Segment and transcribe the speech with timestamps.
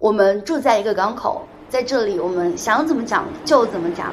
[0.00, 4.10] 我们住在一个港口，在这里我们想怎么讲就怎么讲。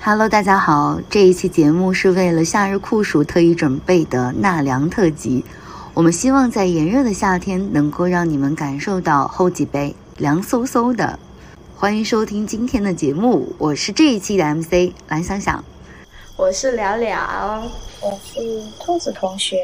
[0.00, 5.44] Hello，大家好，这一期节目是为了夏日酷暑特意准备的纳凉特辑。
[5.92, 11.18] 我们希望在炎热的夏天，能够让你们感受到后脊背凉飕飕的。
[11.76, 15.62] 欢迎收听今天的节目，我是这一期的 MC 蓝想想，
[16.38, 17.62] 我是了了，
[18.00, 18.40] 我是
[18.80, 19.58] 兔子同学。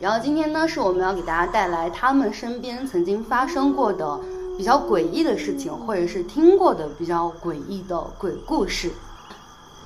[0.00, 4.20] 然后今天呢，是我们要给大家带来他们身边曾经发生过的
[4.58, 8.90] 比较诡异的事情，或者是听过的比较诡异的鬼故事。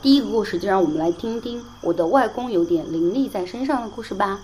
[0.01, 4.41] 第一个故事，就让我们来听听我的外公有点灵力在身上的故事吧。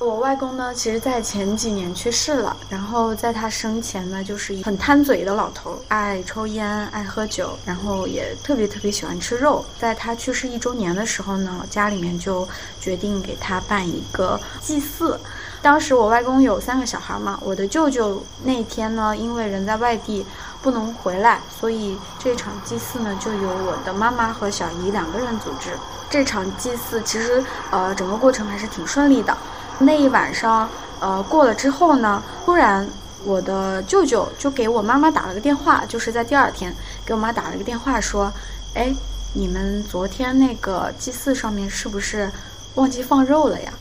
[0.00, 2.56] 我外公呢，其实，在前几年去世了。
[2.70, 9.62] 然后在他生前呢，就是很贪嘴的老头，爱抽烟，爱喝酒，然后也特别特别喜欢吃肉。
[9.78, 12.48] 在他去世一周年的时候呢，家里面就
[12.80, 15.20] 决定给他办一个祭祀。
[15.60, 20.24] 当时我外公有三个小孩嘛，我的舅舅那天呢，因为人在外地
[20.62, 25.72] 不能回来，所以这场祭祀呢，就由我的妈妈和小姨两个人组织。
[26.08, 29.36] 这场祭祀其实，呃，整个过程还是挺顺利的。
[29.82, 30.68] 那一晚上，
[31.00, 32.86] 呃，过了之后呢，突然
[33.24, 38.30] 我的舅舅就给我妈妈打了个电话，就是在第二天给我妈打了个电话，说
[38.76, 38.94] ：“哎，
[39.34, 42.30] 你们昨天那个祭祀上面是不是
[42.74, 43.72] 忘记放肉了呀？”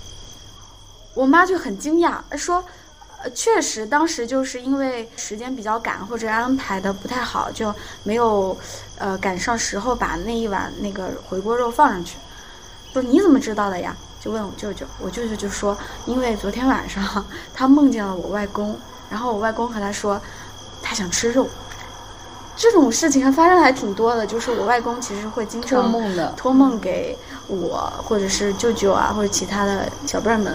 [1.14, 2.64] 我妈就很惊讶，说
[3.22, 8.58] ：“呃，确实，当时就是因为时间比较赶，或者安排的不太好，就没有，
[8.98, 12.18] 呃，赶上时候把那一碗那个回锅肉放上去。”
[12.94, 18.78] 说：“你怎么知道的呀？”就问我舅舅，我舅舅就说，因为昨天晚上 他梦见了我外公，
[19.10, 20.20] 然后我外公和他说，
[20.82, 21.48] 他想吃肉。
[22.58, 30.54] 这种事情还发生还挺多的，就是我外公其实会经常托梦的，托梦给我或者是舅舅啊，或者其他的小辈儿们。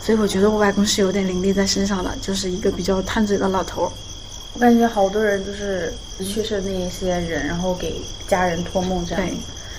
[0.00, 3.92] 所以我觉得我外公是有点灵力在身上的，就是一个比较贪嘴的老头儿。
[4.54, 9.28] 我感觉好多人就是去世那一些人，然后给家人托梦这样。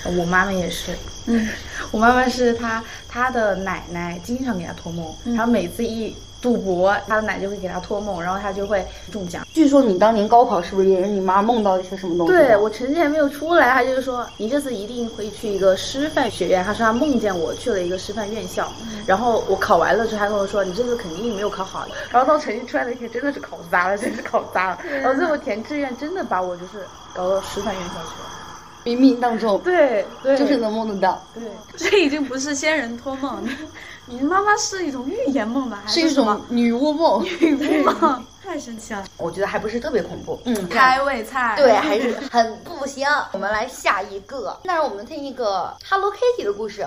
[0.05, 0.91] 我妈妈也是。
[1.27, 1.47] 嗯，
[1.91, 9.45] 我妈妈是她，她的奶奶经常给她托梦，然后每次一赌博，她的奶就会给她托梦，然后她就会中奖。
[9.53, 12.33] 据说你当年高考是不是也是你妈梦到一些什么东西？
[12.33, 16.63] 对我成绩还没有出来，她就是说你这次一定会去一个师范学院。
[16.63, 18.67] 她说她梦见我去了一个师范院校，
[19.05, 21.87] 然后我考完了之后，她跟我说你这次肯定没有考好。
[22.09, 24.79] 然后到成绩出来那天，真的是考砸了，真是考砸了。
[25.03, 28.40] 然后最后填志愿，真的把我就是搞到师范院校去了。
[28.83, 31.21] 冥冥当中，对对，就是能梦得到。
[31.33, 31.43] 对，
[31.77, 33.47] 这已经不是仙人托梦，
[34.07, 35.83] 你妈妈是一种预言梦吧？
[35.87, 37.23] 是一种女巫梦。
[37.39, 39.03] 女巫梦， 太神奇了。
[39.17, 40.39] 我觉得还不是特别恐怖。
[40.45, 41.55] 嗯，开胃菜。
[41.57, 43.07] 对，还是很不行。
[43.33, 46.85] 我们来下一个，那让我们听一个 Hello Kitty 的故事。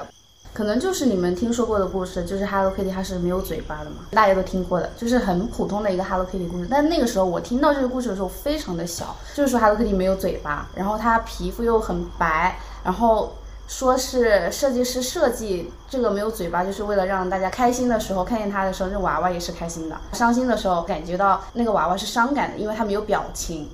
[0.54, 6.68] 可能就是你们听说过的故事，就是 Hello Kitty 它是没有嘴巴的嘛，大家都听过的，就是很普通的一个 Hello Kitty 故事。
[6.70, 13.34] 但那个时候我听到这个故事的时候非常的小，就是说 Hello Kitty 没有嘴巴，然后它皮肤又很白，然后
[13.66, 23.68] 说是设计师设计这个没有嘴巴，就是为了让大家开心的时候看见它的时候，这娃娃也是开心的；伤心的时候感觉到那个娃娃是伤感的，因为它没有表情。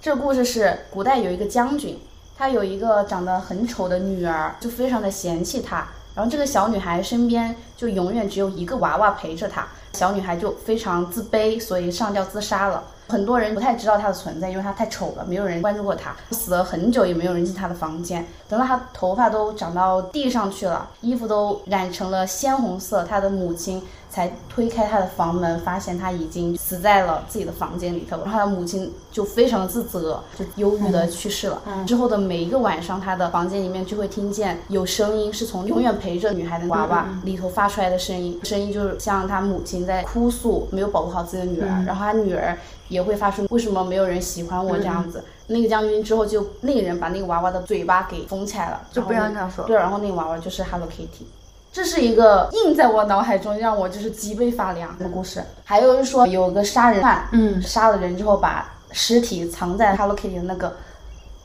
[0.00, 1.96] 这故事是古代有一个将军，
[2.36, 5.86] 他有一个长得很丑的女儿，就非常的嫌弃他。
[6.14, 12.82] 然后这个小女孩身边就永远只有一个娃娃陪着她，小女孩就非常自卑，所以上吊自杀了。
[13.06, 16.14] 很多人不太知道她的存在，因为她太丑了，没有人关注过她。
[16.30, 18.24] 死了很久也没有人进她的房间。
[18.48, 23.82] 等到她头发都长到地上去了，衣服都染成了鲜红色，她的母亲
[24.14, 28.18] 才推开他的房门，发现他已经死在了自己的房间里头。
[28.18, 31.60] 然后她的母亲就非常的自责，就忧郁的去世了。
[31.84, 38.38] 之后的每一个晚上，他的房间里面就会听见有声音，是从永远陪着女孩的娃娃里头发出来的声音。
[38.44, 42.56] 声音就是像他母亲在哭诉，没有保护好自己的女儿，然后他女儿。
[42.88, 45.24] 也会发出为什么没有人喜欢我这样子？
[45.46, 49.64] 那个将军之后就那个人把那个娃娃的嘴巴给封起来了，就不让他说。
[49.64, 51.24] 对，然后那个娃娃就是 Hello Kitty，
[51.74, 55.42] 这是一个印在我脑海中让我就是脊背发凉的故事。
[55.64, 60.76] 还有就是说有个杀人犯，嗯，杀了人之后把尸体藏在 Hello Kitty 的那个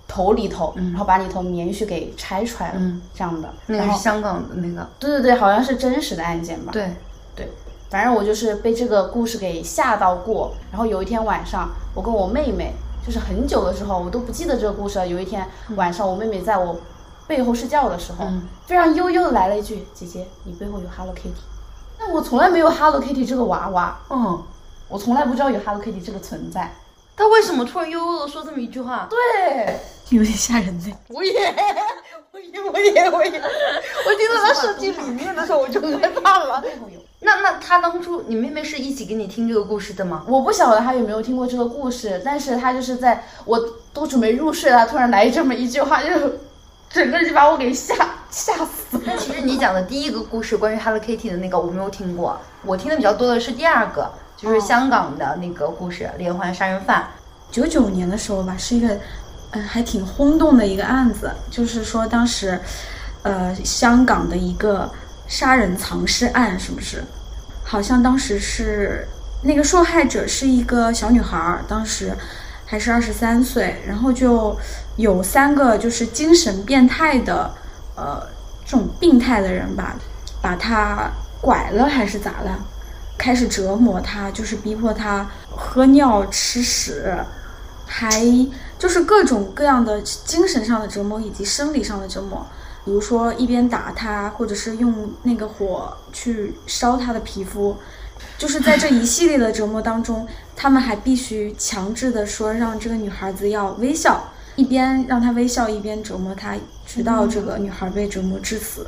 [0.08, 2.80] 头里头，然后把里头棉絮给拆出来了，
[3.16, 3.52] 这样的。
[3.66, 4.88] 那个是香港的那个。
[5.00, 6.72] 对对对，好像是真实的案件吧？
[6.72, 6.92] 对。
[7.90, 12.72] 反正我就是被这个故事给吓到过，然后有一天晚上，我跟我妹妹，
[13.04, 15.08] 就是很久的时候，我都不记得这个故事了。
[15.08, 15.44] 有一天
[15.76, 16.80] 晚上，我妹妹在我
[17.30, 18.26] 背后睡觉的时候，
[18.66, 21.30] 非常悠悠的来了一句：“姐姐，你背后有 Hello Kitty。”
[22.00, 24.44] 那我从来没有 Hello Kitty 这个娃娃，嗯，
[24.88, 26.74] 我从来不知道有 Hello Kitty 这个存在。
[27.16, 29.08] 他为什么突然悠悠的说这么一句话？
[29.12, 29.80] 对，
[30.18, 30.92] 有点吓人呢。
[31.10, 31.32] 我也，
[32.32, 36.64] 我也，我也，我也，我听到他设计理念的时候，我就害怕了。
[37.20, 40.24] 那那他当初你妹妹是一起给你听这个故事的吗？
[40.28, 43.60] 我不晓得他有没有听过这个故事，但是他就是在我
[43.94, 46.10] 都准备入睡了，突然来这么一句话，就
[46.90, 47.96] 整个就把我给吓
[48.30, 49.04] 吓死了。
[49.06, 57.08] 但其实你讲的第一个故事关于 Hello Kitty 的那个我没有听过，我听的比较多的是第二个，就是香港的那个故事，连环杀人犯。
[57.52, 59.00] 九九年的时候吧，是一个
[59.52, 62.60] 嗯还挺轰动的一个案子，就是说当时
[63.24, 64.90] 呃香港的一个。
[65.30, 67.04] 杀人藏尸案是不是？
[67.64, 69.08] 好像当时是
[69.44, 72.12] 那个受害者是一个小女孩，当时
[72.70, 74.56] 还是二十三岁，然后就
[74.96, 77.52] 有三个就是精神变态的，
[77.96, 78.22] 呃，
[78.64, 79.96] 这种病态的人吧，
[80.40, 81.10] 把他
[81.42, 82.60] 拐了还是咋了，
[83.18, 87.18] 开始折磨他，就是逼迫他喝尿吃屎，
[87.88, 88.24] 还
[88.78, 92.46] 就是各种各样的精神上的折磨以及生理上的折磨。
[92.86, 97.76] 比如说，一边打他，或者是用那个火去烧他的皮肤，
[98.40, 100.26] 就是在这一系列的折磨当中，
[100.56, 104.24] 他们还必须强制的说让这个女孩子要微笑，
[104.56, 106.56] 一边让她微笑，一边折磨她，
[106.88, 108.88] 直到这个女孩被折磨致死。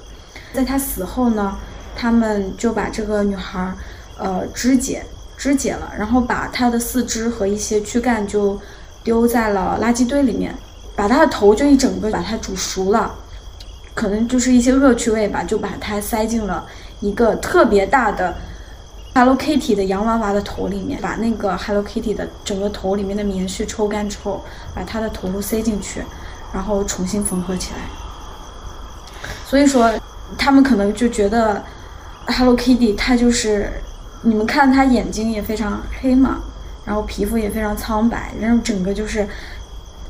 [0.53, 1.57] 在她死后呢，
[1.97, 3.73] 他们就把这个女孩，
[4.17, 5.03] 呃，肢解，
[5.35, 8.57] 肢解了，然后把她的四肢和一些躯干就
[9.03, 10.55] 丢在了垃圾堆里面，
[10.95, 13.13] 把她的头就一整个把它煮熟了。
[13.93, 16.65] 可能就是一些恶趣味吧，就把它塞进了
[17.01, 18.33] 一个特别大的
[19.13, 24.43] Hello Kitty 的洋娃娃的头里面，把那个 Hello Kitty 的整个头里面的棉絮抽干之后，
[24.73, 26.01] 把它的头颅塞进去，
[26.53, 27.79] 然后重新缝合起来。
[29.45, 29.91] 所以说，
[30.37, 31.61] 他们可能就觉得
[32.27, 33.69] Hello Kitty 它就是，
[34.21, 36.39] 你们看它眼睛也非常黑嘛，
[36.85, 39.27] 然后皮肤也非常苍白，然后整个就是。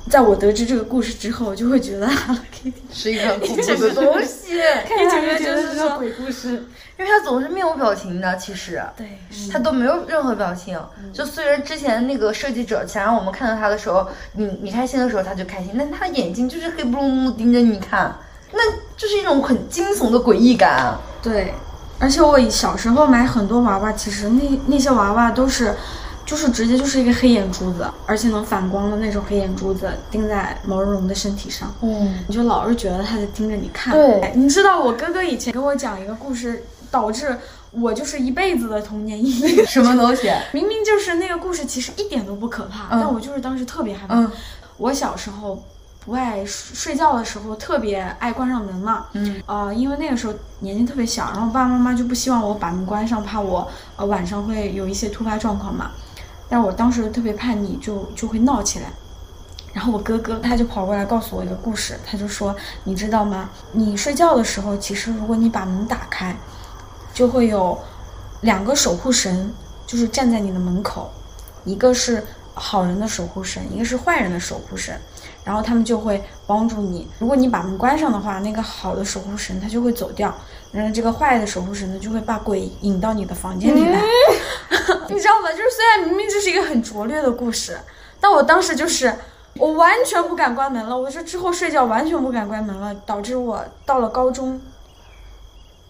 [0.10, 6.50] 在我得知这个故事之后，我就会觉得 Hello Kitty 是一个恐怖的东西，一整个就是说鬼故事，
[6.98, 8.36] 因为它总是面无表情的。
[8.36, 9.18] 其实，对，
[9.52, 10.78] 它都没有任何表情。
[11.14, 18.14] 就虽然之前那个设计者想让我们看到它的时候，你你开心的时候他就开心，但他的眼睛就是黑不隆咚盯着你看，
[18.52, 18.60] 那
[18.98, 20.98] 就是一种很惊悚的诡异感。
[21.22, 21.54] 对，
[22.00, 25.74] 而且我小时候买很多娃娃，其实那那些娃娃都是。
[26.32, 31.70] 就是直接就是一个黑眼珠子，而且能反光的那种黑眼珠子，钉在毛茸茸的身体上。
[31.82, 33.94] 嗯，你就老是觉得他在盯着你看。
[33.94, 37.38] 对，你知道我哥哥以前给我讲一个故事，导致
[37.72, 39.66] 我就是一辈子的童年阴影。
[39.66, 40.32] 什么东西？
[40.54, 44.26] 明明就是那个故事，其实一点都不可怕，但我就是当时特别害怕。
[44.78, 45.62] 我小时候
[46.06, 49.08] 不爱睡觉的时候，特别爱关上门嘛。
[49.12, 49.42] 嗯。
[49.48, 55.92] 呃，因为那个时候年纪特别小，然后爸爸妈妈就不希望我把门关上，怕我呃晚上会有一些突发状况嘛。
[56.52, 58.88] 但我当时特别叛逆，就就会闹起来。
[59.72, 62.54] 然后我哥哥他就跑过来告诉我一个故事，他就说
[62.84, 63.50] ：“你知道吗？
[63.72, 66.36] 你睡觉的时候，其实如果你把门打开，
[67.14, 67.80] 就会有
[68.42, 69.54] 两个守护神，
[69.88, 71.10] 就是站在你的门口，
[71.64, 72.22] 一个是
[72.54, 74.94] 好人的守护神，一个是坏人的守护神。
[75.46, 77.08] 然后他们就会帮助你。
[77.18, 80.36] 如果你把门关上的话，那个好的守护神他就会走掉。”
[80.74, 84.02] 然后这个坏的守护神呢，就会把鬼引到你的房间里来，
[85.10, 85.52] 你知道吗？
[85.52, 87.78] 就是虽然明明这是一个很拙劣的故事，
[88.20, 89.14] 但我当时就是
[89.58, 90.98] 我完全不敢关门了。
[90.98, 94.62] 我说之后睡觉完全不敢关门了，导致我到了高中，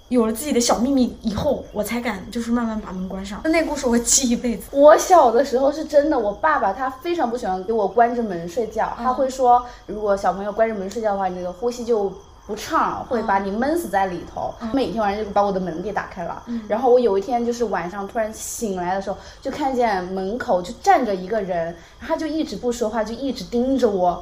[0.09, 3.39] 有了自己的小秘密以后，我才敢就是慢慢把门关上。
[3.43, 4.63] 那故事我记一辈子。
[4.71, 12.11] 我小的时候是真的，我爸爸他非常不喜欢给我关着门睡觉，他会说，如果小朋友关着门睡觉的话，你那个呼吸就。
[12.51, 14.53] 不畅会把你闷死在里头。
[14.73, 16.43] 每天晚上就把我的门给打开了。
[16.67, 24.21] 然后我有一天就是晚上突然醒来的时候，就看见门口就站着一个人，他就一直不说话，就一直盯着我。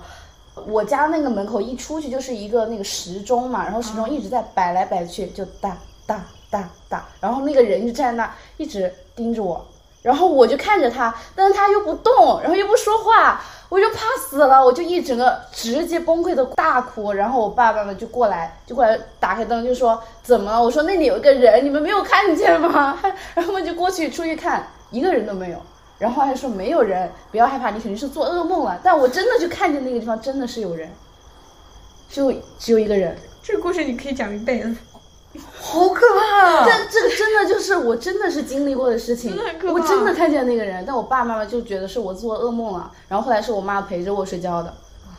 [0.68, 7.04] 我家那个门口一出去就是一个那个时钟嘛，然后时钟一直在摆来摆去，就哒哒哒哒。
[7.20, 9.66] 然后那个人就站在那一直盯着我，
[10.02, 13.42] 然后我就看着他，但是他又不动，然后又不说话。
[13.70, 20.60] 我就怕死了，我就一整个直接崩溃的大哭，然后我爸爸呢就过来，就过来打开灯，就说怎么了？
[20.60, 22.98] 我说那里有一个人，你们没有看见吗？
[23.36, 25.62] 然后我们就过去出去看，一个人都没有，
[26.00, 28.80] 然后还说没有人，不要害怕，你肯定是做噩梦了。
[28.84, 30.92] 但我真的就看见那个地方真的是有人，
[32.10, 33.16] 就只有一个人。
[33.44, 34.76] 这个故事你可以讲一辈子。
[35.62, 36.66] 好可怕！
[36.66, 39.38] 但这个真的就是我真的是经历过的事情，
[39.72, 42.92] 我真的看见那个人，但我爸爸妈妈就觉得是我做噩梦了。
[43.08, 44.74] 然后后来是我妈陪着我睡觉的，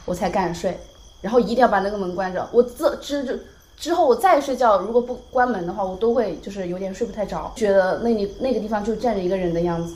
[0.05, 0.81] 我才敢睡。
[1.21, 2.49] 然后一定要把那个门关着。
[2.50, 9.95] 我自之之之后我再睡觉，如果不关门的话，我都会就是有点睡不太着，觉得那里那个地方就站着一个人的样子。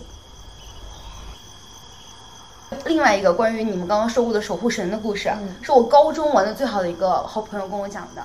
[2.84, 5.28] 另外一个关于你们刚刚说过的守护神的故事，
[5.60, 8.22] 是我高中玩的最好的一个好朋友跟我讲的，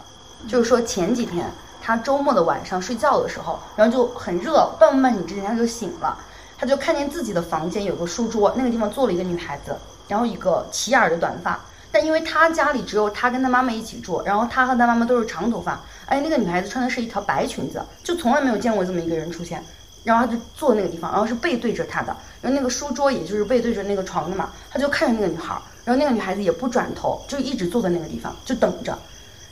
[0.47, 1.45] 就是说前几天。
[1.89, 6.15] 他周末的晚上睡觉的时候，然后就很热，半梦半醒之间他就醒了，
[6.55, 9.75] 他就看见自己的房间有个书桌，那个地方坐了一个女孩子，
[10.07, 11.59] 然后一个齐眼儿的短发。
[11.91, 19.65] 但因为他家里只有他跟他妈妈一起住，然后他和他妈妈都是长头发，哎，那个女孩子穿的是一条白裙子，就从来没有见过这么一个人出现。
[20.03, 28.95] 然后他就坐那个地方，然后是背对着他的，然后那个书桌也就是背对着那个床的嘛，他就看着那个女孩，然后那个女孩子也不转头，就一直坐在那个地方就等着。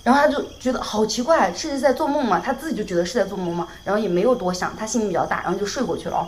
[0.08, 2.40] 然后他就觉得好奇怪，是在做梦嘛？
[2.40, 3.68] 他自己就觉得是在做梦嘛？
[3.84, 6.16] 然后也没有多想，他心里比较大，然后就睡过去了。
[6.16, 6.28] 哦。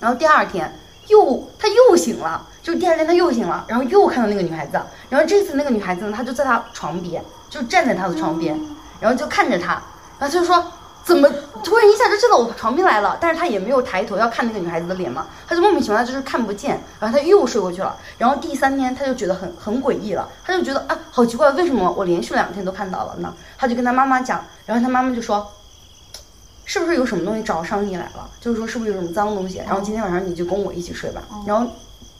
[0.00, 0.74] 然后第二天
[1.06, 8.58] 又他又醒了，就第二天他又醒了，然后又看到那个女孩子，然后这次那个女孩子呢，她就在他床边，就站在他的床边，
[8.98, 9.80] 然后就看着他，
[10.18, 10.72] 然后就说。
[11.08, 11.26] 怎么
[11.64, 13.16] 突然一下就站到我床边来了？
[13.18, 17.96] 但是他也没有抬头要看那个女孩子的脸嘛，他就莫名其妙就是看不见，然后他又睡过去了。
[18.18, 23.32] 然后第三天他就觉得很很诡异了，他就觉得啊好奇怪，为什么我连续两天都看到了呢？
[23.56, 25.50] 他就跟他妈妈讲，然后他妈妈就说，
[26.66, 28.28] 是不是有什么东西找上你来了？
[28.38, 29.62] 就是说是不是有什么脏东西？
[29.66, 31.22] 然后今天晚上你就跟我一起睡吧。
[31.46, 31.66] 然后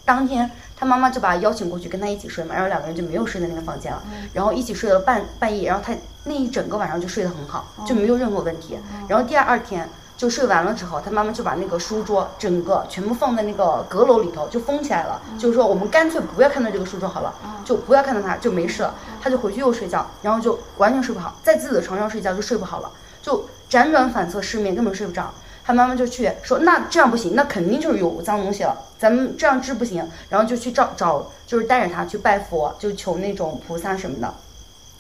[0.06, 0.50] 当天。
[0.78, 4.00] 他妈妈就把他邀请过去跟他一起睡嘛，然后两个人就没有睡在那个房间了，
[4.32, 5.92] 然后一起睡了半半夜，然后他
[6.24, 8.78] 那一整个晚上就睡得很好，就没有任何问题。
[9.08, 15.20] 然后第二二天就睡完了之后，他妈妈就把那个书桌整个全部放在那个阁楼里头，就封起来了。
[15.36, 18.94] 就是说我们干脆不要看到这个书桌好了，就不要看到它就没事了。
[19.20, 25.32] 他就回去又睡觉，然后就完全睡不好，在自己的床上睡觉就睡不好了，就辗转反侧失眠，根本睡不着。
[25.68, 34.34] 他妈妈就去说，那这样不行，那肯定就是有脏东西了，咱们这样治不行，然后就去找找，就是带着他去拜佛，就求那种菩萨什么的。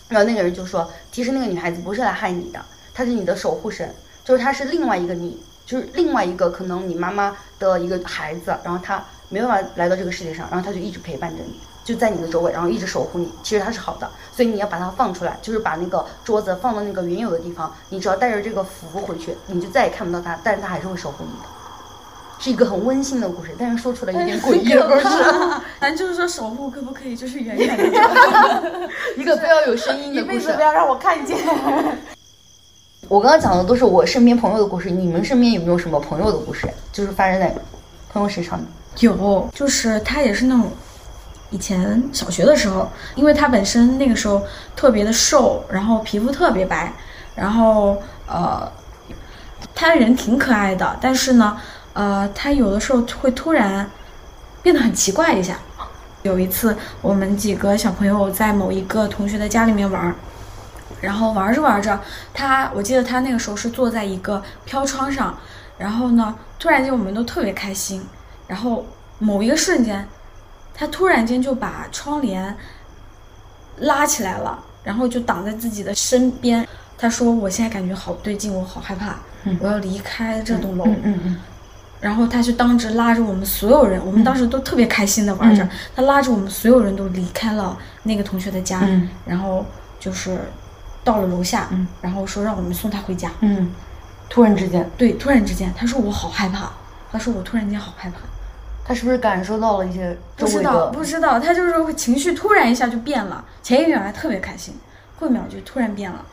[0.08, 2.60] 然后那个人就说，其实那个女孩子不是来害你的，
[2.92, 11.58] 她是你的守护神，就是她是另外一个你，就是另外一个可能你妈妈的一个孩子，然后她没办法来到这个世界上，然后她就一直陪伴着你。
[11.88, 13.32] 就在你的周围，然后一直守护你。
[13.42, 17.72] 其实它是好的，所以你要把它放出来，就是把那个桌子放到那个原有的地方。
[17.88, 21.48] 你只要带着这个符回去，你就再也看不到它，但是它还是会守护你的。
[22.38, 25.08] 是一个很温馨的故事，但是说出来有点诡异的故事。
[25.80, 27.84] 咱就是说守护可不可以就是远远的，
[29.16, 31.38] 一个不要有声音的故事，不要让我看见。
[33.08, 36.68] 我刚刚讲的都是我身边朋友的故事，你们身边有没有什么朋友的故事？
[36.92, 37.50] 就是发生在
[38.12, 38.66] 朋友身上的？
[39.00, 40.70] 有，就是他也是那种。
[41.50, 44.42] 以前小学的时候，因为他本身那个时候
[44.76, 46.92] 特别的瘦，然后皮肤特别白，
[47.34, 48.70] 然后呃，
[49.74, 51.56] 他人挺可爱的，但是呢，
[51.94, 53.88] 呃，他有的时候会突然
[54.62, 55.58] 变得很奇怪一下。
[56.22, 60.14] 有一次，我们几个小朋友在某一个同学的家里面玩，
[61.00, 61.98] 然后玩着玩着，
[62.34, 65.34] 他我记得他那个时候是坐在一个飘窗上，
[65.78, 68.04] 然后呢，突然间我们都特别开心，
[68.46, 68.84] 然后
[69.18, 70.06] 某一个瞬间。
[70.78, 72.56] 他突然间就把窗帘
[73.78, 76.64] 拉起来了，然后就挡在自己的身边。
[76.96, 79.16] 他说：“我现在感觉好不对劲，我好害怕，
[79.58, 81.36] 我要离开这栋楼。”嗯嗯。
[82.00, 85.68] 然后他就当时拉着我们所有人，我们当时都特别开心的玩着。
[85.96, 88.88] 他拉着我们所有人都离开了那个同学的家，
[89.26, 89.66] 然后
[89.98, 90.38] 就是
[91.02, 91.68] 到了楼下，
[92.00, 93.32] 然后说让我们送他回家。
[93.40, 93.72] 嗯。
[94.28, 96.70] 突然之间，对，突然之间，他说我好害怕。
[97.10, 98.18] 他说我突然间好害怕。
[98.88, 100.16] 他是不是感受到了一些？
[100.34, 101.38] 不知道，不知道。
[101.38, 104.74] 他就是会情绪突然一下就变了，前一秒还特别开心，
[105.20, 106.24] 后一秒就突然变了。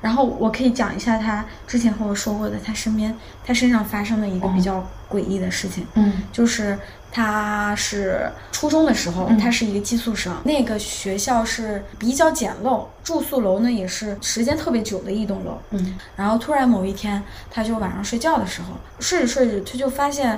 [0.00, 5.86] 然后我可以讲一下他之前和我说过的，他身边他身上发生的一个比较诡异的事情。
[5.94, 6.76] 嗯，就是
[7.12, 15.56] 他是初中的时候，他是一个寄宿生，那个学校是比较简陋，住宿楼呢也是时间特别久的一栋楼。
[15.70, 20.36] 嗯，然后突然某一天，他就晚上睡觉的时候，睡着睡着他就发现。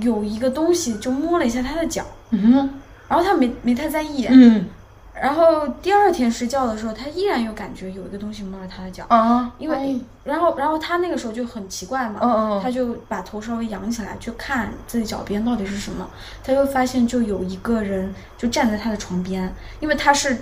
[0.00, 4.66] 有一个东西就摸了一下他的脚，嗯，然后他没没太在意，嗯，
[5.14, 16.08] 然后第二天睡觉的时候，他依然有感觉有一个东西摸了他的脚，啊，因为然后然后他那个时候就很奇怪嘛，嗯嗯，他就把头稍微仰起来去看自己脚边到底是什么，
[16.44, 20.36] 他就发现就有一个人就站在他的床边，因为他是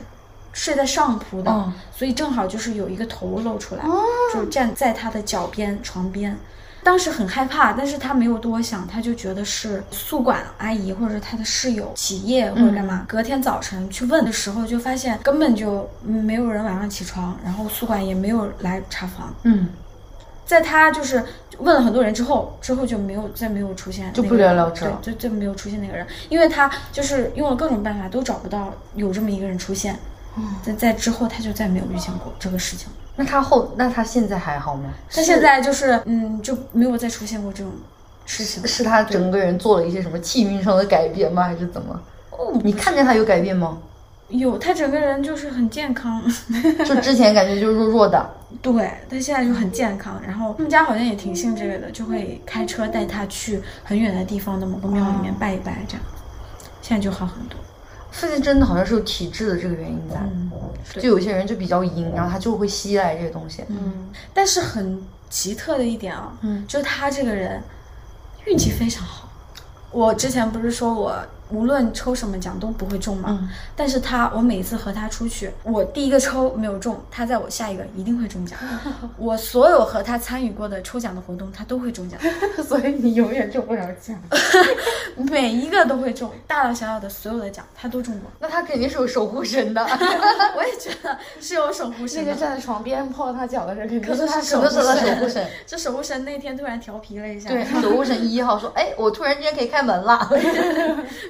[0.53, 3.85] 睡在上铺的，所以正好就是有一个头露出来，
[4.35, 6.37] 就站在他的脚边床边。
[6.87, 13.05] 当时很害怕，但是他没有多想，他就觉得是宿管阿姨或者他的室友起夜或者干嘛。
[13.09, 19.35] 隔天早晨去问的时候，就发现根本就没有人晚上起床，然后宿管也没有来查房。
[19.43, 19.69] 嗯，
[20.45, 21.25] 在他就是
[21.59, 29.99] 问了很多人之后，之后就没有再没有出现，就不了了之，对，就就没有出现那个人，因为他就是用了各种办法都找不到有这么一个人出现。
[30.63, 32.89] 在在之后他就再没有遇见过这个事情。
[33.17, 34.91] 那他后那他现在还好吗？
[35.11, 37.73] 他现在就是嗯，就没有再出现过这种
[38.27, 38.67] 事情。
[38.67, 41.45] 是他整个人做了一些什么气运上的改变吗？
[41.45, 42.01] 还是怎么？
[42.31, 43.79] 哦，你看见他有改变吗？
[44.29, 46.21] 有，他整个人就是很健康。
[46.85, 48.31] 就之前感觉就弱弱的。
[48.61, 56.03] 对，他现在就很健康，然后他们家好像也挺信这个的，就会开车带他去很远的地方的某个庙里面拜一拜，这样，
[56.83, 57.59] 现在就好很多。
[58.19, 60.51] 最近真的好像是有体质的这个原因在，嗯，
[61.01, 63.63] 就有些人就比较阴，然后他就会吸来这些东西。
[63.69, 66.65] 嗯，但是很奇特的一点啊，嗯。
[66.67, 67.63] 就他这个人
[68.47, 69.29] 运气非常好。
[69.91, 71.15] 我之前不是说我
[71.51, 78.59] 无论抽什么奖都不会中嘛，嗯但是他我每次和他出去，我第一个抽没有中，他在我下一个一定会中奖。
[79.19, 82.19] 我所有和他参与过的抽奖的活动，他都会中奖，
[82.67, 84.21] 所以你永远中不了奖。
[85.31, 88.31] 每一个都会中，大大小小的所有的奖他都中过。
[88.39, 89.83] 那他肯定是有守护神的，
[90.57, 92.33] 我也觉得是有守护神那。
[92.33, 95.49] 个站在床边泡他脚的人，肯定可能他是守护可能是他神守护神。
[95.67, 100.29] 这守护神那天突然调皮了一下，对，守护神一号说：“哎，我突然之间可以开门了，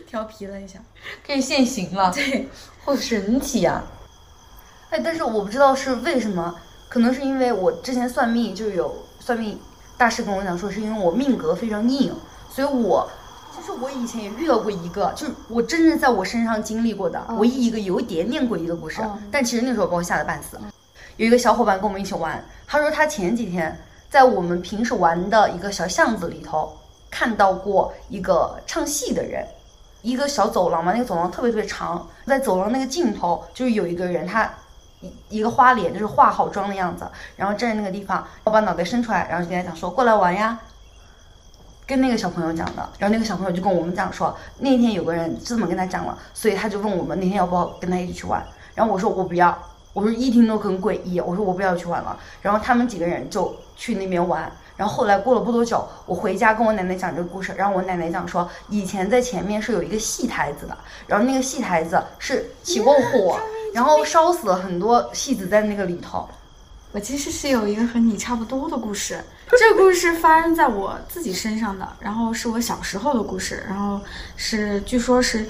[0.07, 0.79] 调皮了一下。
[1.27, 2.49] 可以现形了。”对，
[2.85, 3.83] 好神奇呀、
[4.91, 6.55] 哎，但是我不知道是为什么，
[6.89, 9.59] 可能是因为我之前算命就有算命
[9.99, 12.15] 大师跟我讲说，是因为我命格非常硬，
[12.51, 13.11] 所以我
[13.55, 20.59] 其实我以前也遇到过一个，就是我真正在我身上经历过的、唯一一个有一点点诡异的故事，但其实那时候把我吓得半死。
[21.17, 23.75] 有一个小伙伴跟我们一起玩，他说他前几天
[24.11, 26.77] 在我们平时玩的一个小巷子里头
[27.11, 29.47] 看到过一个唱戏的人。
[30.07, 34.49] 一个小走廊嘛，那个走廊特别特别长，在走廊那个尽头就是有一个人，他
[35.01, 40.61] 一一个花脸，就是化好妆的样子，然后站在那个地方，我把脑袋伸出来，然后就跟他讲说过来玩呀，
[41.89, 48.41] 跟那个小朋友讲的，然后那个小朋友就跟我们讲说，那天有个人这么跟他讲了，所以他就问我们那天要不要跟他一起去玩，
[48.77, 49.59] 然后我说我不要，
[49.93, 54.49] 我说一听都很诡异，我说我不要去玩了，然后他们几个人就去那边玩。
[54.77, 63.41] 然后后来过了不多久，我回家跟我奶奶讲这个故事，然后我奶奶讲说，以前在前面是有一个戏台子的，然后那个戏台子是起过火，
[63.73, 66.29] 然后烧死了很多戏子在那个里头。
[66.93, 69.23] 我其实是有一个和你差不多的故事，
[69.59, 74.01] 这个故事发生在我自己身上的，然后是我小时候的故事，然后
[74.35, 75.47] 是据说是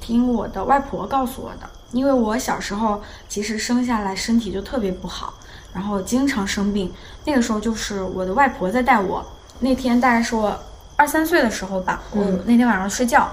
[0.00, 5.34] 听我的外婆告诉我的，因为我小时候其实生下来身体就特别不好，
[5.72, 6.92] 然后经常生病，
[7.24, 9.24] 那个时候就是我的外婆在带我，
[9.60, 10.58] 那天大概是我
[10.96, 13.30] 二三岁的时候吧，我那天晚上睡觉，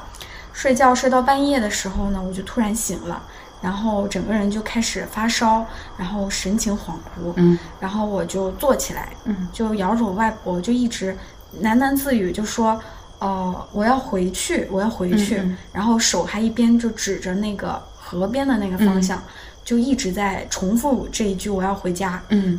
[0.54, 3.22] 睡觉睡到半夜的时候呢，我就突然醒了。
[3.62, 5.66] 然后整个人就开始发烧，
[5.98, 11.18] 然后神情恍惚，嗯，然后我就坐起来，嗯，就摇着我外婆，就一直
[11.64, 12.80] 喃喃自语，就说，
[13.18, 15.58] 呃，我要回去，我要回去，嗯嗯。
[15.74, 19.20] 然后手还一边就指着那个河边的那个方向，
[19.66, 22.58] 就一直在重复这一句我要回家，嗯。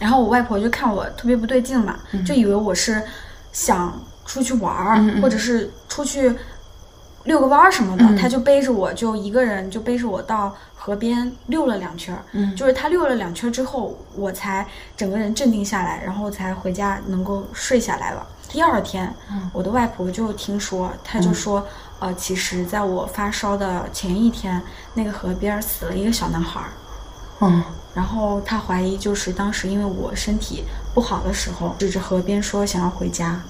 [0.00, 3.00] 然后我外婆就看我特别不对劲嘛，就以为我是
[3.52, 6.34] 想出去玩儿，嗯嗯或者是出去
[7.24, 8.16] 遛个弯儿什么的，嗯。
[8.16, 12.24] 她就背着我就一个人就背着我到河边溜了两圈儿。
[12.32, 12.56] 嗯。
[12.56, 14.66] 就是她溜了两圈儿之后，我才
[14.96, 18.26] 整个人镇定下来，然后才回家能够睡下来了。
[18.52, 21.66] 第二天，嗯我的外婆就听说，她就说，
[22.00, 24.62] 呃，其实在我发烧的前一天，
[24.92, 26.70] 那个河边死了一个小男孩儿。
[27.40, 33.40] 嗯然后她怀疑就是当时因为我身体不好的时候，指着河边说想要回家，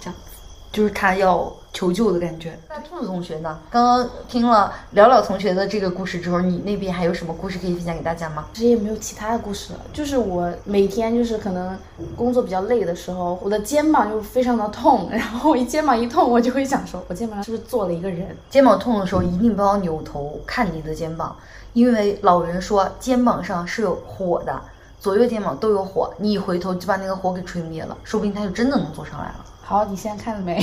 [0.00, 0.36] 这样子。
[0.72, 2.58] 就是她要求救的感觉。
[2.68, 3.58] 那兔子同学呢？
[3.70, 8.46] 刚刚听了了了同学的这个故事之后，你那边还有什么故事可以分享给大家吗？
[8.52, 11.78] 其实也没有其他的故事了，就是我每天就是可能
[12.16, 18.36] 工作比较累的时候，我的肩膀就非常的痛，然后我一肩膀一痛，我就会想说，我肩膀上是不是坐了一个人？
[18.50, 21.36] 肩膀痛的时候，一定不要扭头看你的肩膀，
[21.72, 24.60] 因为老人说肩膀上是有火的，
[24.98, 29.44] 左右肩膀都有火，你一回头就把那个火给吹灭了，说不定他就真的能坐上来了。
[29.70, 30.58] 好，你现在看了没？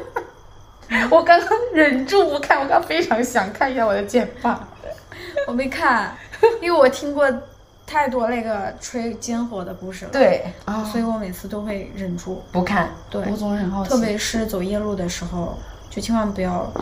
[1.12, 4.66] 我刚刚忍住不看，我刚刚非常想看一下我的肩膀。
[5.46, 6.16] 我没看，
[6.62, 7.30] 因为我听过
[7.86, 12.42] 太多那个吹尖火的故事了，，对啊，所以我每次都会忍住。
[12.52, 15.58] 不看，对，我总是很好奇，特别是走夜路的时候，
[15.90, 16.72] 就千万不要，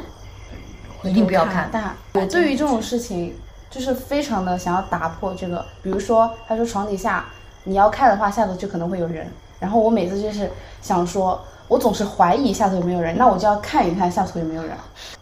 [1.03, 1.69] 一定不要看。
[1.73, 1.97] 大。
[2.13, 3.37] 我对于这种事情，
[3.69, 5.67] 就是非常的想要打破这个。
[5.83, 7.25] 比如说，他说床底下
[7.65, 9.29] 你要看的话，下头就可能会有人。
[9.59, 10.51] 然后我每次就是
[10.83, 14.73] 想说，我总是怀疑下头有没有人，那我就要看一看下头有没有人。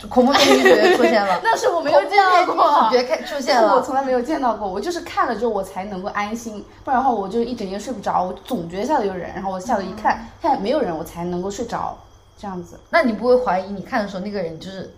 [0.08, 3.76] 恐怖片女主角出现了， 那是我没有见到过，恐怖片女主角开出现了。
[3.76, 11.96] 我从来没有见到过，我就是看了之后我才能够安心，不然的话我就一整夜睡不着，我总觉得下头有人，然后我下头一看，看没有人，我才能够睡着，
[12.36, 12.80] 这样子。
[12.90, 14.92] 那你不会怀疑你看的时候那个人就是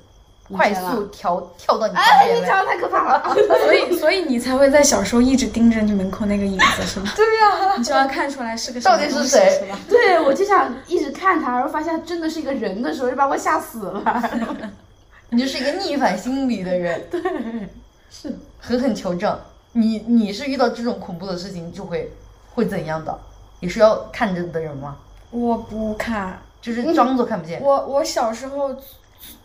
[0.53, 2.41] 快速跳跳到你旁哎，边吗？
[2.43, 3.35] 你讲的太可怕了。
[3.65, 7.13] 所以所以你才会在小时候一直盯着你门口那个影子，是吧？
[7.17, 9.79] 对呀、你就要看出来是个到底是谁是吧？
[9.89, 14.23] 对，我就想一直看他，然后发现他真的是一个人的时候，就把我吓死了。
[15.31, 17.21] 你就是一个逆反心理的人， 对
[18.11, 19.37] 是，狠狠求证。
[19.73, 22.13] 你你是遇到这种恐怖的事情就会
[22.55, 23.19] 会怎样的？
[23.61, 24.97] 你是要看着的人吗？
[25.31, 27.61] 我不看，就是装作看不见。
[27.61, 28.77] 我我小时候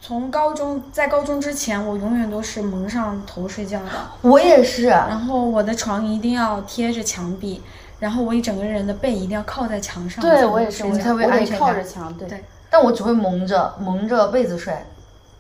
[0.01, 3.89] 从高中在高中之前，我永远都是蒙上头睡觉的，
[4.21, 7.61] 我也是，然后我的床一定要贴着墙壁，
[7.99, 10.21] 然后我一整个人的背一定要靠在墙上。
[10.21, 12.27] 对我也是，我才会我得安全感靠着墙，对。
[12.27, 14.73] 对但我只会蒙着蒙着被子睡，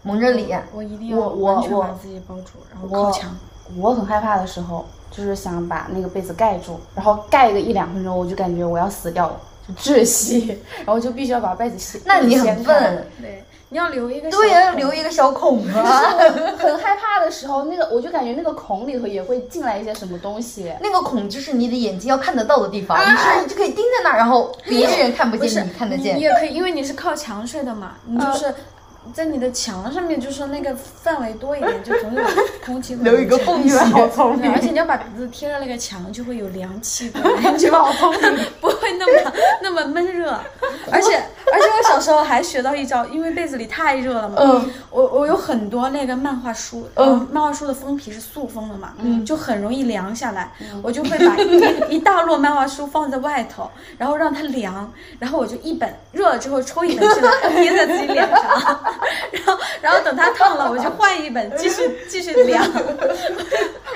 [0.01, 0.63] 蒙着脸。
[0.73, 3.37] 我一定要完全把自己包住，然后靠墙。
[3.77, 12.01] 我很害怕的时候，就是想把那个被子盖住，然后盖个一两分钟，我就感觉我要死掉了，就窒息， 然后就必须要把被子掀。
[12.03, 13.07] 那你很笨。
[13.21, 16.15] 对，你要留一个对要留一个小孔啊。
[16.57, 20.73] 很害怕的时候，那个我就感觉那个孔里头也会进来一些什么东西。
[20.81, 26.21] 那个孔就是你的眼睛要看得到的地方，你是你就可以盯在那儿，然后别人看不见，你看得见你。
[26.21, 28.53] 也可以，因为你是靠墙睡的嘛，你就是
[29.13, 32.21] 在你的墙上面，就是那个范围多一点，就总有
[32.65, 37.11] 空气会留一个缝隙好聪明而且你要把鼻子贴着那个墙，就会有凉气
[37.57, 40.37] 就好聪明， 不会那么那么闷热。
[40.91, 51.59] 而且而且我小时候还学到一招，因为被子里太热了嘛，嗯我我有很多那个漫画书，嗯，漫画书的封皮是塑封的嘛，嗯，就很容易凉下来，我就会把一
[51.95, 57.31] 一大摞漫画书放在外头，然后让它凉，然后我就一本热了之后抽一本进来
[57.61, 58.43] 贴在自己脸上，
[59.31, 62.63] 然后然后等它烫了，我就换一本继续 继续凉。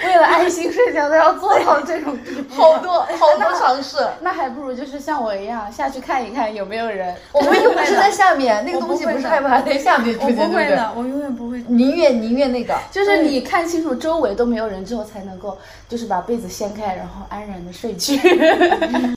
[0.05, 3.97] 为了安心睡觉都要做到这种地步，好多好多尝试。
[4.19, 7.15] 那还不如就是像我一样下去看一看有没有人。
[7.31, 10.31] 我们又不是在下面，那个东西我不是害怕在下面出我？
[10.31, 11.63] 不会的，我永远不会。
[11.67, 18.19] 宁愿宁愿那个，就是你看清楚周围都没有人之后，才能够就是把被子掀开，然后安然的睡去。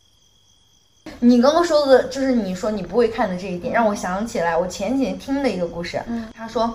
[1.21, 6.01] 你刚刚说的就是你说你不会看的这一点，让我想起来我前几天听的一个故事。
[6.07, 6.73] 嗯，他说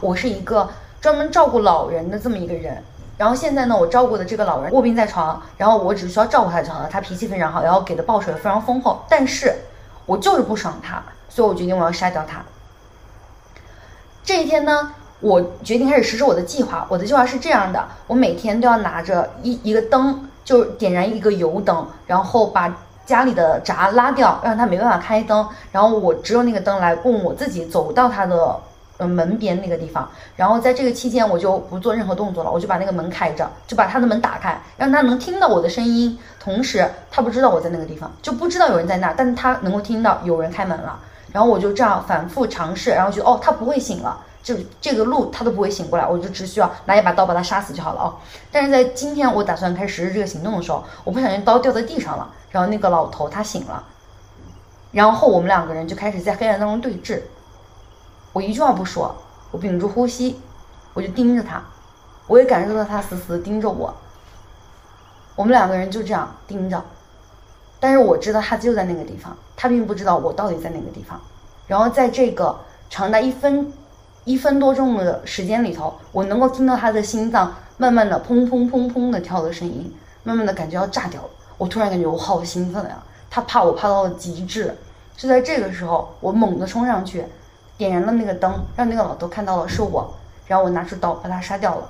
[0.00, 2.80] 我是一个专门照顾老人的这么一个人，
[3.18, 6.88] 然后现在呢，我照顾的这个老人卧病在床，然后我只需要照顾他就好了。
[6.88, 9.52] 他脾气非常好，然后给的报酬也非常丰厚，但是
[10.06, 12.42] 我就是不爽他，所以我决定我要杀掉他。
[14.22, 16.86] 这一天呢，我决定开始实施我的计划。
[16.88, 25.46] 我的计划是这样的：我每天都要拿着一一个灯，就点燃一个油灯，然后把家里的闸拉掉，让他没办法开灯。
[25.72, 28.58] 然后我只有那个灯来供我自己走到他的
[28.96, 30.08] 呃门边那个地方。
[30.36, 36.18] 然后在这个期间，我就不做任何动作了，我就把那个门开着，就把他的门打开，让他能听到我的声音。
[36.38, 40.98] 同时，他不知道我在那个地方，就不知道有人在那儿，但他能够听到有人开门了。
[41.32, 48.14] 然后我就这样反复尝试，然后觉得哦，他不会醒了，就这个路他都不会醒过来，我就只需要拿一把刀把他杀死就好了哦。
[48.52, 53.82] 但是在今天我打算开始实施这个行动的时候，我不小心刀掉在地上了，然后那个老头他醒了，
[54.92, 57.22] 然后我们两个人就开始在黑暗当中对峙。
[58.34, 59.14] 我一句话不说，
[59.52, 60.40] 我屏住呼吸，
[60.92, 61.62] 我就盯着他，
[62.26, 63.94] 我也感受到他死死的盯着我。
[65.36, 66.82] 我们两个人就这样盯着，
[67.78, 71.20] 但是我知道他就在那个地方，他并不知道我到底在哪个地方。
[71.68, 72.58] 然后在这个
[72.90, 73.72] 长达一分
[74.24, 79.94] 一分多钟的时间里头，我能够听到他的心脏慢慢的砰砰砰砰的跳的声音，
[80.24, 81.28] 慢慢的感觉要炸掉了。
[81.56, 83.00] 我突然感觉我好兴奋呀！
[83.30, 84.76] 他怕我怕到了极致，
[85.16, 87.24] 就在这个时候，我猛地冲上去，
[87.76, 90.14] 点燃了那个灯，让那个老头看到了是我，
[90.46, 91.88] 然后我拿出刀把他杀掉了。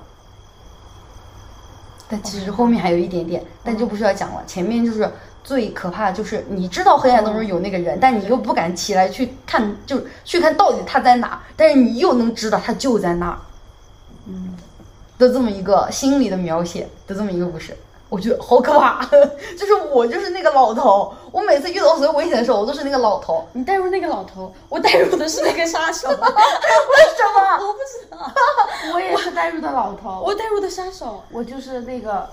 [2.09, 4.43] 但其实后面还有一点点，但就不需要讲了。
[4.47, 5.11] 前面就是
[5.43, 13.39] 最可怕的，就是你知道黑暗当中有那个人，但你又不敢起来去看，就去看到底他在哪，但是你又能知道他就在那儿，
[14.27, 14.55] 嗯，
[15.19, 17.77] 的这么一个心理的描写的这么一个故事。
[18.15, 19.05] 我觉得好可怕，
[19.59, 23.45] 就是我就是那个老头，我每次遇到所有危险的时候，我都是那个老头。
[23.53, 27.59] 你带入那个老头，我带入的是那个杀手，为什么？
[27.67, 28.33] 我不知道，
[28.95, 31.25] 我也是带入的老头，我带入的杀手。
[31.33, 32.29] 我就是那个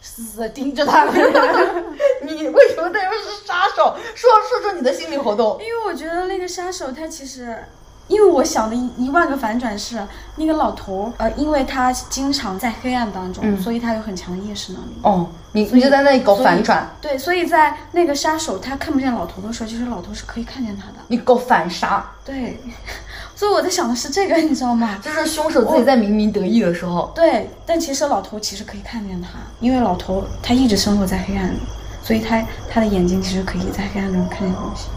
[0.00, 1.04] 死死的盯着他。
[2.22, 3.94] 你为什么带入是杀手？
[4.16, 5.56] 说说说你的心理活动。
[5.62, 7.64] 因为我觉得那个杀手他其实，
[8.06, 9.98] 因为我想的一一万个反转是
[10.36, 14.94] 那个老头，呃，因为他经常在黑暗当中，所以他有很强的夜视能力。
[15.02, 20.96] 哦，你你就在那里搞反转，对，所以在那个杀手他看不见老头的时候，其实老头是可以看见他的。
[21.08, 22.60] 你搞反杀，对，
[23.34, 24.98] 所以我在想的是这个，你知道吗？
[25.02, 31.58] 就是凶手自己在明明得意的时候，对，但其实老头其实可以看见他，因为老头他一直生活在黑暗里，
[32.02, 34.88] 所以他他的眼睛其实可以在黑暗中看见东西。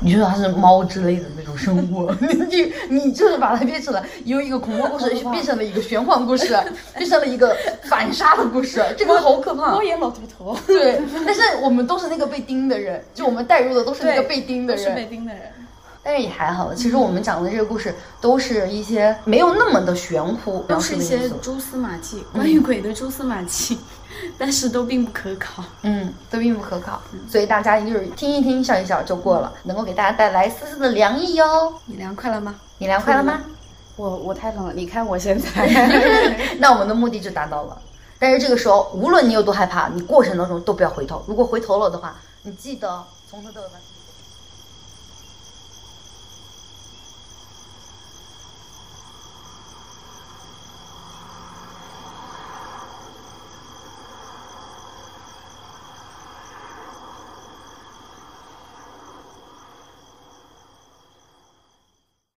[0.00, 6.56] 你说它是猫之类的那种生物，你你就是把它变成了由一个恐怖故事变成了一个玄幻故事，
[6.96, 9.82] 变成了一个反杀的故事，这个好可怕猫。
[9.82, 15.10] 眼老头头，对，但是我们都是那个被盯的人，就我们带入的都是那个被盯的人是被人。
[15.10, 15.42] 盯的人。
[16.06, 16.72] 但是也还好。
[16.72, 23.76] 其实我们讲的这个故事都是一些没有那么的玄乎，都是一些蛛丝马迹，关于鬼的蛛丝马迹，
[24.38, 25.64] 但是都并不可靠。
[25.82, 31.74] 嗯，都并不可靠，所以大家就是听一听笑一笑就过了，能够给大家带来丝丝的凉意哟。
[31.86, 32.54] 你凉快了吗？
[32.78, 33.40] 你凉快了吗？
[33.96, 35.48] 我我太冷了，你看我现在。
[36.60, 37.76] 那我们的目的就达到了。
[38.16, 41.20] 但是这个时候，无论你有多害怕，你过程当中都不要回头。
[41.26, 42.14] 如果回头了的话，
[42.44, 43.95] 你记得从头到尾把。